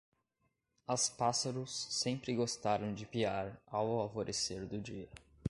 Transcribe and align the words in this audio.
as 0.87 1.09
pássaros 1.09 1.85
sempre 1.93 2.33
gostaram 2.33 2.91
de 2.91 3.05
piar 3.05 3.61
ao 3.67 3.99
alvorecer 3.99 4.65
do 4.65 4.79
dia 4.81 5.07